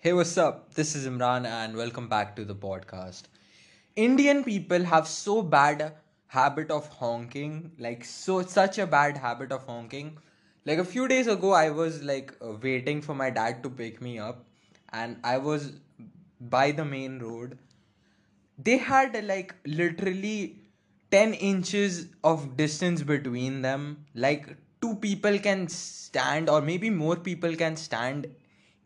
[0.00, 0.74] Hey, what's up?
[0.74, 3.24] This is Imran and welcome back to the podcast.
[3.96, 5.92] Indian people have so bad
[6.28, 10.16] habit of honking, like so such a bad habit of honking.
[10.64, 14.00] Like a few days ago I was like uh, waiting for my dad to pick
[14.00, 14.44] me up
[14.92, 15.72] and I was
[16.40, 17.58] by the main road.
[18.58, 20.60] They had like literally
[21.10, 24.04] 10 inches of distance between them.
[24.14, 28.28] Like two people can stand or maybe more people can stand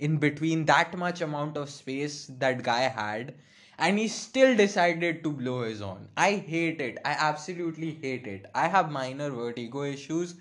[0.07, 3.35] in between that much amount of space that guy had
[3.79, 6.09] and he still decided to blow his own.
[6.17, 6.99] i hate it.
[7.05, 8.47] I absolutely hate it.
[8.55, 10.35] I have minor vertigo issues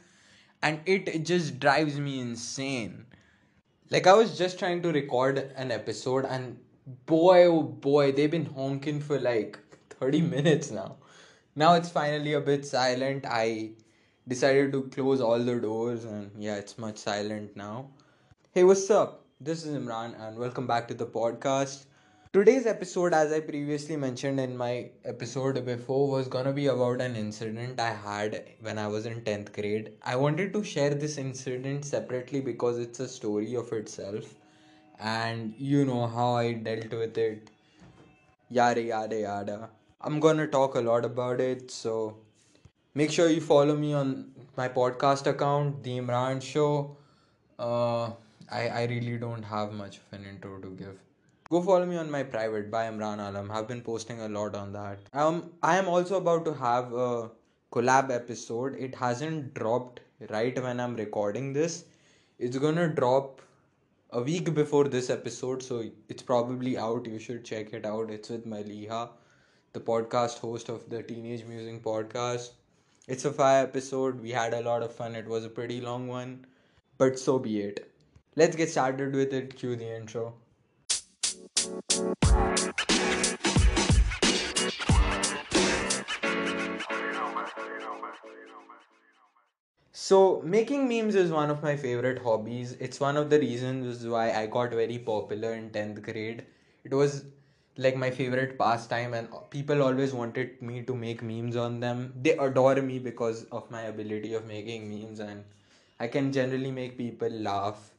[0.61, 3.05] and it just drives me insane.
[3.89, 6.57] Like i was just trying to record an episode and
[7.05, 9.59] boy oh boy they've been honking for like
[9.99, 10.97] 30 minutes now.
[11.55, 13.25] Now it's finally a bit silent.
[13.27, 13.71] I
[14.27, 17.89] decided to close all the doors and yeah it's much silent now.
[18.53, 21.86] Hey what's up this is Imran, and welcome back to the podcast.
[22.31, 27.16] Today's episode, as I previously mentioned in my episode before, was gonna be about an
[27.16, 29.94] incident I had when I was in 10th grade.
[30.03, 34.36] I wanted to share this incident separately because it's a story of itself,
[35.00, 37.50] and you know how I dealt with it.
[38.50, 39.70] Yada yada yada.
[40.02, 42.17] I'm gonna talk a lot about it, so
[42.94, 46.98] make sure you follow me on my podcast account, The Imran Show.
[47.58, 48.11] Uh,
[48.52, 50.99] I, I really don't have much of an intro to give.
[51.49, 53.49] Go follow me on my private by Imran Alam.
[53.52, 54.99] I've been posting a lot on that.
[55.13, 57.30] Um, I am also about to have a
[57.71, 58.75] collab episode.
[58.75, 61.85] It hasn't dropped right when I'm recording this.
[62.39, 63.41] It's gonna drop
[64.11, 67.05] a week before this episode, so it's probably out.
[67.05, 68.09] You should check it out.
[68.09, 69.09] It's with Maliha,
[69.73, 72.52] the podcast host of the Teenage Musing podcast.
[73.08, 74.21] It's a fire episode.
[74.21, 75.15] We had a lot of fun.
[75.15, 76.45] It was a pretty long one,
[76.97, 77.91] but so be it.
[78.37, 79.57] Let's get started with it.
[79.57, 80.35] Cue the intro.
[89.91, 92.71] So, making memes is one of my favorite hobbies.
[92.80, 96.45] It's one of the reasons why I got very popular in 10th grade.
[96.86, 97.25] It was
[97.77, 102.14] like my favorite pastime, and people always wanted me to make memes on them.
[102.21, 105.43] They adore me because of my ability of making memes, and
[105.99, 107.90] I can generally make people laugh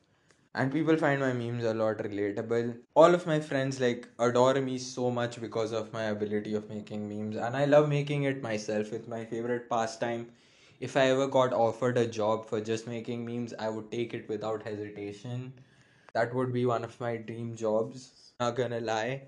[0.55, 2.77] and people find my memes a lot relatable.
[2.95, 7.09] All of my friends like adore me so much because of my ability of making
[7.09, 8.93] memes, and I love making it myself.
[8.93, 10.31] It's my favorite pastime.
[10.81, 14.29] If I ever got offered a job for just making memes, I would take it
[14.29, 15.53] without hesitation.
[16.15, 19.23] That would be one of my dream jobs, not gonna lie.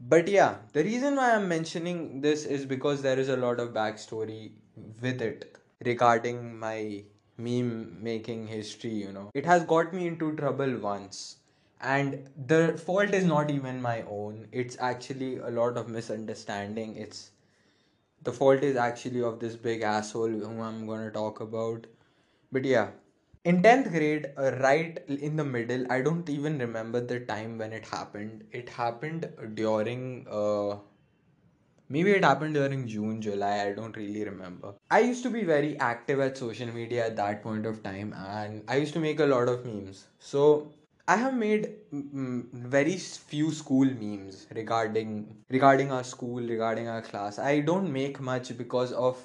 [0.00, 3.70] But yeah, the reason why I'm mentioning this is because there is a lot of
[3.74, 4.52] backstory
[5.00, 7.04] with it regarding my
[7.38, 9.30] meme making history, you know.
[9.34, 11.36] It has got me into trouble once.
[11.80, 14.48] And the fault is not even my own.
[14.52, 16.96] It's actually a lot of misunderstanding.
[16.96, 17.30] It's
[18.22, 21.86] the fault is actually of this big asshole whom I'm gonna talk about.
[22.52, 22.90] But yeah,
[23.44, 27.72] in 10th grade, uh, right in the middle, I don't even remember the time when
[27.72, 28.44] it happened.
[28.52, 30.76] It happened during uh,
[31.88, 34.74] Maybe it happened during June, July, I don't really remember.
[34.90, 38.62] I used to be very active at social media at that point of time and
[38.68, 40.06] I used to make a lot of memes.
[40.18, 40.72] So
[41.08, 47.38] I have made mm, very few school memes regarding regarding our school, regarding our class.
[47.38, 49.24] I don't make much because of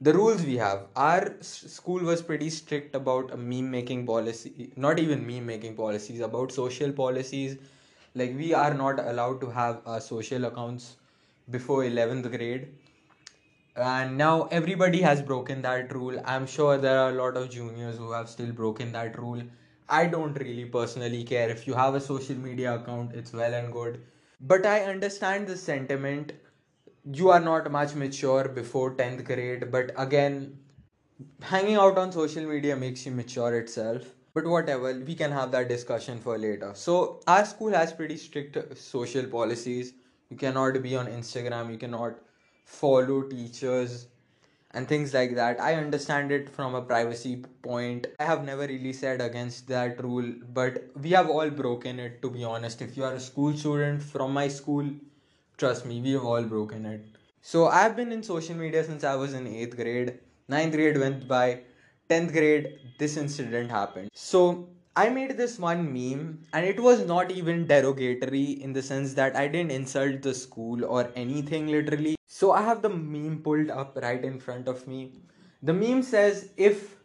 [0.00, 0.86] the rules we have.
[0.96, 6.20] Our school was pretty strict about a meme making policy, not even meme making policies,
[6.20, 7.58] about social policies.
[8.14, 10.96] Like we are not allowed to have our social accounts
[11.50, 12.68] before 11th grade.
[13.76, 16.20] And now everybody has broken that rule.
[16.24, 19.42] I'm sure there are a lot of juniors who have still broken that rule.
[19.88, 21.48] I don't really personally care.
[21.48, 24.00] If you have a social media account it's well and good.
[24.40, 26.32] But i understand the sentiment.
[27.04, 30.58] You are not much mature before 10th grade but again
[31.42, 34.02] hanging out on social media makes you mature itself.
[34.34, 36.72] But whatever we can have that discussion for later.
[36.74, 39.94] So our school has pretty strict social policies
[40.30, 42.14] you cannot be on instagram you cannot
[42.64, 44.06] follow teachers
[44.72, 45.60] and things like that.
[45.60, 48.06] I understand it from a privacy point.
[48.20, 52.30] I have never really said against that rule but we have all broken it to
[52.30, 52.82] be honest.
[52.82, 54.90] If you are a school student from my school
[55.56, 57.06] trust me we have all broken it.
[57.40, 60.18] So i've been in social media since i was in 8th grade.
[60.50, 61.60] 9th grade went by.
[62.10, 64.10] 10th grade this incident happened.
[64.14, 64.68] So
[65.00, 69.36] I made this one meme and it was not even derogatory in the sense that
[69.36, 72.16] I didn't insult the school or anything literally.
[72.26, 75.12] So I have the meme pulled up right in front of me.
[75.62, 76.96] The meme says if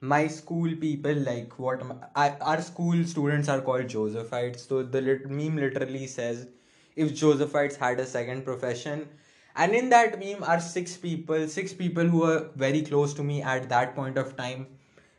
[0.00, 1.82] my school people like what
[2.14, 4.68] I, our school students are called Josephites.
[4.68, 6.46] So the lit- meme literally says,
[6.94, 9.08] if Josephites had a second profession,
[9.56, 13.42] and in that meme are six people, six people who were very close to me
[13.42, 14.66] at that point of time.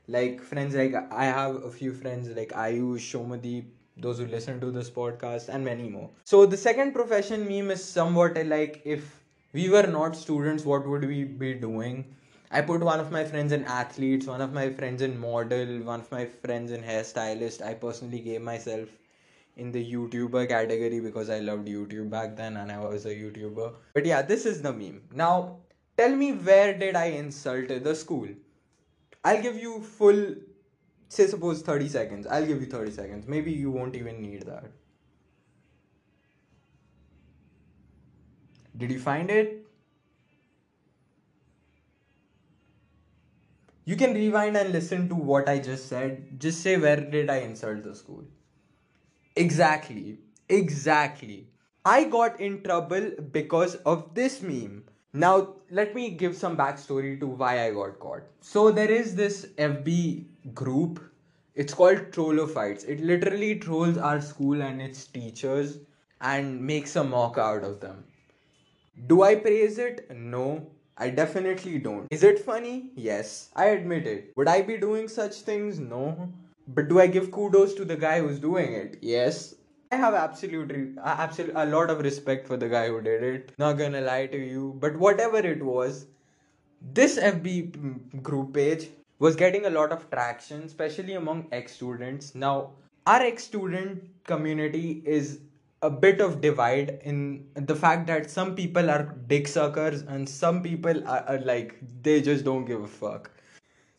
[0.07, 3.65] Like friends, like I have a few friends like Ayush, Shomadeep,
[3.97, 6.09] those who listen to this podcast, and many more.
[6.23, 9.23] So the second profession meme is somewhat like if
[9.53, 12.15] we were not students, what would we be doing?
[12.51, 16.01] I put one of my friends in athletes, one of my friends in model, one
[16.01, 17.61] of my friends in hairstylist.
[17.65, 18.89] I personally gave myself
[19.57, 23.73] in the YouTuber category because I loved YouTube back then and I was a YouTuber.
[23.93, 25.01] But yeah, this is the meme.
[25.13, 25.57] Now,
[25.97, 28.27] tell me where did I insult the school?
[29.25, 30.35] I'll give you full,
[31.09, 32.27] say, suppose 30 seconds.
[32.27, 33.27] I'll give you 30 seconds.
[33.27, 34.71] Maybe you won't even need that.
[38.77, 39.65] Did you find it?
[43.85, 46.39] You can rewind and listen to what I just said.
[46.39, 48.25] Just say, where did I insult the school?
[49.35, 50.19] Exactly.
[50.49, 51.47] Exactly.
[51.83, 54.83] I got in trouble because of this meme.
[55.15, 58.23] Now, let me give some backstory to why I got caught.
[58.41, 61.01] So, there is this FB group.
[61.53, 62.83] It's called Trollophites.
[62.85, 65.77] It literally trolls our school and its teachers
[66.19, 68.03] and makes a mock out of them.
[69.07, 70.11] Do I praise it?
[70.13, 70.67] No.
[70.97, 72.07] I definitely don't.
[72.11, 72.91] Is it funny?
[72.95, 74.33] Yes, I admit it.
[74.35, 75.79] Would I be doing such things?
[75.79, 76.29] No.
[76.67, 78.97] But do I give kudos to the guy who's doing it?
[79.01, 79.55] Yes.
[79.95, 83.51] I have absolutely, uh, absolute, a lot of respect for the guy who did it.
[83.57, 84.75] Not gonna lie to you.
[84.81, 86.07] But whatever it was,
[86.99, 88.89] this FB mm, group page
[89.19, 92.35] was getting a lot of traction, especially among ex students.
[92.35, 92.71] Now,
[93.07, 95.39] our ex student community is
[95.81, 100.61] a bit of divide in the fact that some people are dick suckers and some
[100.61, 103.29] people are, are, like they just don't give a fuck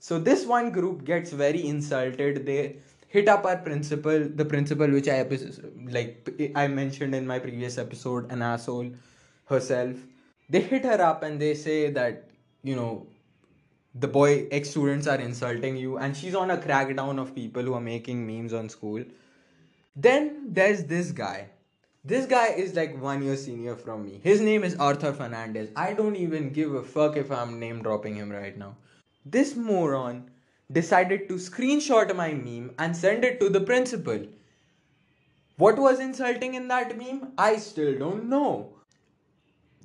[0.01, 2.77] so this one group gets very insulted they
[3.08, 5.19] hit up our principal the principal which i
[5.97, 8.91] like i mentioned in my previous episode an asshole
[9.47, 9.97] herself
[10.49, 12.29] they hit her up and they say that
[12.62, 13.06] you know
[13.94, 17.75] the boy ex students are insulting you and she's on a crackdown of people who
[17.75, 19.05] are making memes on school
[19.94, 21.49] then there's this guy
[22.06, 24.20] this guy is like one year senior from me.
[24.23, 25.70] His name is Arthur Fernandez.
[25.75, 28.76] I don't even give a fuck if I'm name dropping him right now.
[29.25, 30.31] This moron
[30.71, 34.27] decided to screenshot my meme and send it to the principal.
[35.57, 37.33] What was insulting in that meme?
[37.39, 38.73] I still don't know.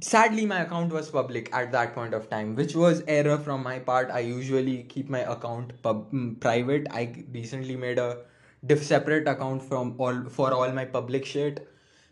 [0.01, 3.79] Sadly, my account was public at that point of time, which was error from my
[3.79, 4.09] part.
[4.09, 6.87] I usually keep my account pub- mm, private.
[6.91, 8.17] I recently made a
[8.65, 11.67] diff separate account from all for all my public shit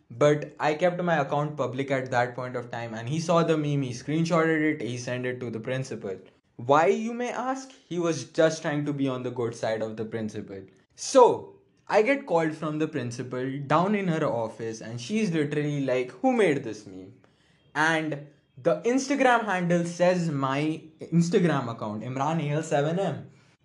[0.09, 3.57] but I kept my account public at that point of time and he saw the
[3.57, 6.17] meme, he screenshotted it, he sent it to the principal.
[6.65, 7.71] Why, you may ask?
[7.87, 10.61] He was just trying to be on the good side of the principal.
[10.95, 11.55] So,
[11.87, 16.33] I get called from the principal down in her office and she's literally like, Who
[16.33, 17.13] made this meme?
[17.73, 18.27] And
[18.61, 23.23] the Instagram handle says my Instagram account, ImranAL7M.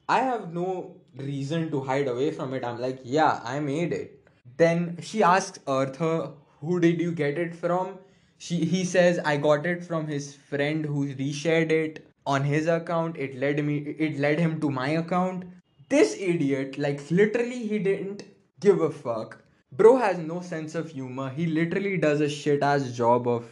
[0.08, 2.64] I have no reason to hide away from it.
[2.64, 4.24] I'm like, Yeah, I made it
[4.56, 6.30] then she asks Arthur,
[6.60, 7.98] who did you get it from?
[8.38, 13.16] She, he says, I got it from his friend who reshared it on his account.
[13.16, 15.44] It led me, it led him to my account.
[15.88, 18.24] This idiot, like literally, he didn't
[18.60, 19.38] give a fuck.
[19.72, 21.30] Bro has no sense of humor.
[21.30, 23.44] He literally does a shit ass job of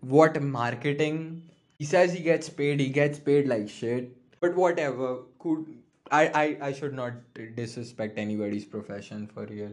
[0.00, 1.50] what marketing.
[1.78, 2.80] He says he gets paid.
[2.80, 4.16] He gets paid like shit.
[4.40, 5.18] But whatever.
[5.38, 5.66] Could
[6.10, 7.14] I, I, I should not
[7.56, 9.72] disrespect anybody's profession for real.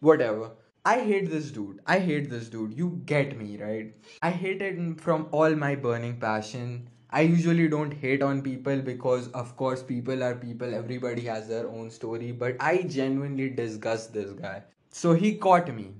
[0.00, 0.50] Whatever.
[0.84, 1.80] I hate this dude.
[1.86, 2.76] I hate this dude.
[2.76, 3.94] You get me, right?
[4.20, 6.88] I hate it from all my burning passion.
[7.14, 10.74] I usually don't hate on people because, of course, people are people.
[10.74, 12.32] Everybody has their own story.
[12.32, 14.64] But I genuinely disgust this guy.
[14.90, 15.92] So he caught me,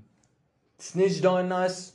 [0.77, 1.93] snitched on us.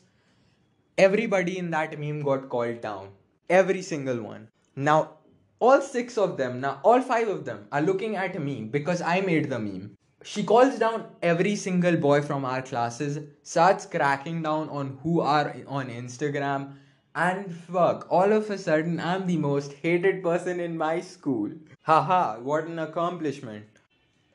[0.97, 3.11] Everybody in that meme got called down.
[3.51, 4.49] Every single one.
[4.75, 5.19] Now,
[5.59, 9.21] all six of them, now all five of them are looking at me because I
[9.21, 9.97] made the meme.
[10.23, 15.55] She calls down every single boy from our classes, starts cracking down on who are
[15.67, 16.73] on Instagram,
[17.15, 21.51] and fuck, all of a sudden I'm the most hated person in my school.
[21.83, 23.67] Haha, what an accomplishment.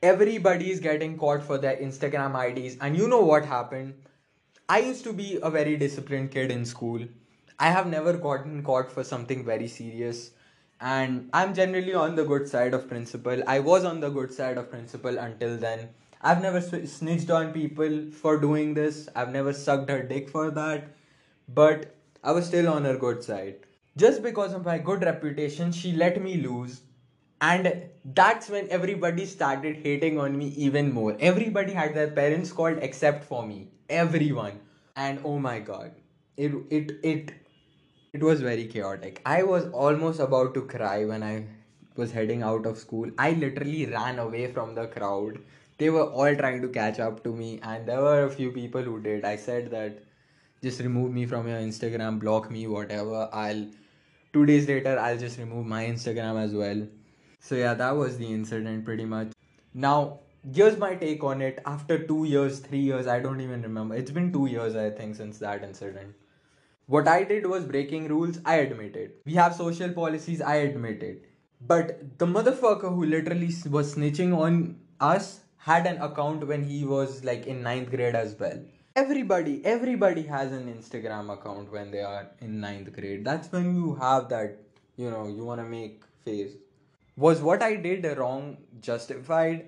[0.02, 3.94] Everybody is getting caught for their Instagram IDs, and you know what happened?
[4.70, 7.02] I used to be a very disciplined kid in school.
[7.60, 10.32] I have never gotten caught for something very serious
[10.82, 14.58] and i'm generally on the good side of principal i was on the good side
[14.58, 15.88] of principal until then
[16.22, 20.90] i've never snitched on people for doing this i've never sucked her dick for that
[21.48, 21.95] but
[22.26, 23.66] i was still on her good side
[24.04, 26.82] just because of my good reputation she let me lose
[27.46, 27.68] And
[28.18, 31.12] that's when everybody started hating on me even more.
[31.30, 33.58] Everybody had their parents called except for me.
[33.98, 34.56] Everyone.
[35.06, 35.92] And oh my god.
[36.46, 37.34] It it it
[38.14, 39.22] it was very chaotic.
[39.26, 41.34] I was almost about to cry when I
[41.96, 43.10] was heading out of school.
[43.18, 45.40] I literally ran away from the crowd.
[45.78, 48.82] They were all trying to catch up to me, and there were a few people
[48.82, 49.26] who did.
[49.26, 50.04] I said that
[50.66, 53.30] just remove me from your Instagram, block me, whatever.
[53.32, 53.66] I'll
[54.34, 56.86] two days later I'll just remove my Instagram as well.
[57.40, 59.34] So yeah, that was the incident pretty much.
[59.74, 60.20] Now
[60.60, 61.62] here's my take on it.
[61.66, 63.96] After two years, three years, I don't even remember.
[63.96, 66.16] It's been two years I think since that incident.
[66.88, 69.22] What I did was breaking rules, I admit it.
[69.26, 71.26] We have social policies, I admit it.
[71.62, 77.24] But the motherfucker who literally was snitching on us had an account when he was
[77.24, 78.60] like in ninth grade as well.
[78.98, 83.26] Everybody, everybody has an Instagram account when they are in ninth grade.
[83.26, 84.58] That's when you have that,
[84.96, 86.54] you know, you want to make face.
[87.18, 89.66] Was what I did wrong justified?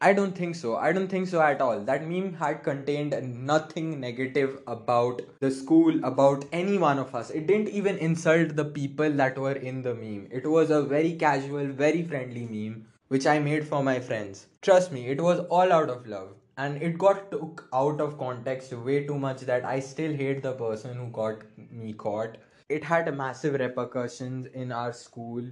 [0.00, 0.76] I don't think so.
[0.76, 1.80] I don't think so at all.
[1.80, 3.14] That meme had contained
[3.46, 7.28] nothing negative about the school, about any one of us.
[7.28, 10.28] It didn't even insult the people that were in the meme.
[10.30, 14.46] It was a very casual, very friendly meme which I made for my friends.
[14.62, 16.28] Trust me, it was all out of love.
[16.62, 20.52] And it got took out of context way too much that I still hate the
[20.52, 22.36] person who got me caught.
[22.68, 25.44] It had massive repercussions in our school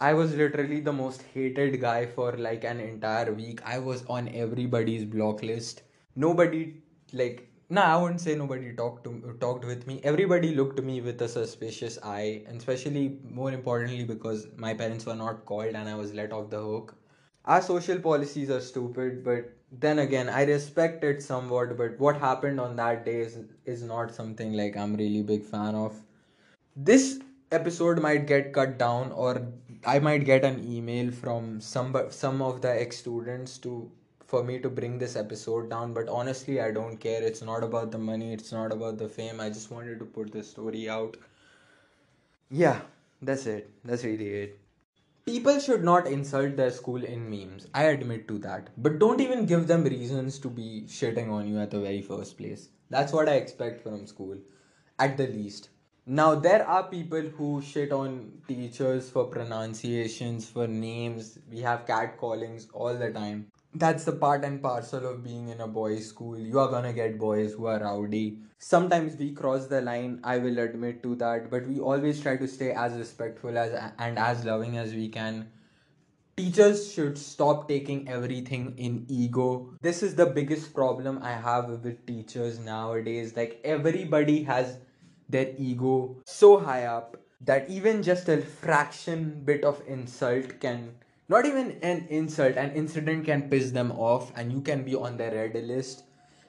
[0.00, 3.60] I was literally the most hated guy for like an entire week.
[3.64, 5.82] I was on everybody's block list.
[6.16, 10.00] Nobody like no, I wouldn't say nobody talked to talked with me.
[10.04, 15.16] Everybody looked me with a suspicious eye, and especially more importantly because my parents were
[15.16, 16.96] not called and I was let off the hook.
[17.44, 21.76] Our social policies are stupid, but then again, I respect it somewhat.
[21.76, 25.74] But what happened on that day is, is not something like I'm really big fan
[25.74, 25.94] of.
[26.76, 27.20] This
[27.52, 29.46] episode might get cut down or
[29.84, 33.90] I might get an email from some some of the ex students to
[34.24, 37.90] for me to bring this episode down but honestly I don't care it's not about
[37.90, 41.16] the money it's not about the fame I just wanted to put the story out
[42.50, 42.80] yeah
[43.20, 44.60] that's it that's really it
[45.26, 49.46] people should not insult their school in memes I admit to that but don't even
[49.46, 53.28] give them reasons to be shitting on you at the very first place that's what
[53.28, 54.36] I expect from school
[54.98, 55.70] at the least
[56.06, 61.38] now, there are people who shit on teachers for pronunciations, for names.
[61.48, 63.49] We have cat callings all the time.
[63.74, 66.38] That's the part and parcel of being in a boys' school.
[66.38, 68.38] You are gonna get boys who are rowdy.
[68.58, 72.48] Sometimes we cross the line, I will admit to that, but we always try to
[72.48, 75.50] stay as respectful as and as loving as we can.
[76.36, 79.70] Teachers should stop taking everything in ego.
[79.80, 83.36] This is the biggest problem I have with teachers nowadays.
[83.36, 84.78] Like, everybody has
[85.28, 90.94] their ego so high up that even just a fraction bit of insult can
[91.30, 92.56] not even an insult.
[92.56, 96.02] An incident can piss them off and you can be on their red list.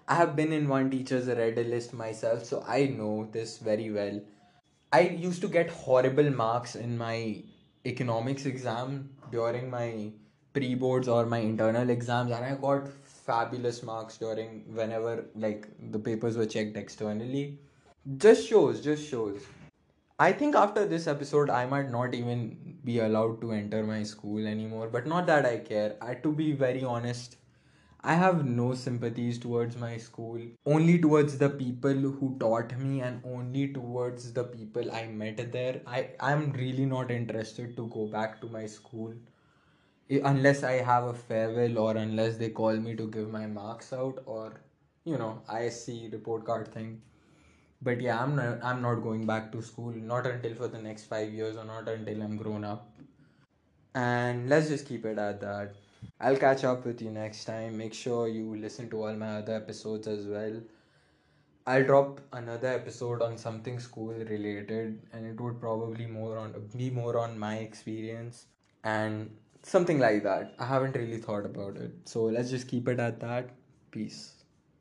[0.08, 4.20] I have been in one teacher's red list myself so i know this very well.
[4.92, 7.44] I used to get horrible marks in my
[7.86, 10.12] economics exam during my
[10.54, 12.90] pre boards or my internal exams and i got
[13.28, 17.60] fabulous marks during whenever like the papers were checked externally.
[18.18, 19.42] Just shows, just shows.
[20.20, 24.48] I think after this episode, I might not even be allowed to enter my school
[24.48, 24.88] anymore.
[24.88, 25.98] But not that I care.
[26.02, 27.38] I, to be very honest,
[28.02, 30.40] I have no sympathies towards my school.
[30.66, 35.82] Only towards the people who taught me and only towards the people I met there.
[35.86, 39.14] I I'm really not interested to go back to my school
[40.10, 44.20] unless I have a farewell or unless they call me to give my marks out
[44.26, 44.62] or
[45.06, 47.02] you know ISC report card thing
[47.82, 49.92] but yeah i'm not i'm not going back to school.
[49.92, 52.88] Not until for the next 5 years or not until i'm grown up.
[53.96, 55.76] And let's just keep it at that.
[56.20, 57.78] I'll catch up with you next time.
[57.78, 60.62] Make sure you listen to all my other episodes as well.
[61.68, 66.90] I'll drop another episode on something school related and it would probably more on be
[66.90, 68.46] more on my experience
[68.84, 69.30] and
[69.64, 70.56] something like that.
[70.60, 71.92] I haven't really thought about it.
[72.06, 73.50] So let's just keep it at that.
[73.92, 74.41] Peace